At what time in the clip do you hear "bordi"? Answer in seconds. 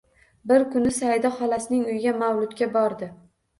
2.81-3.15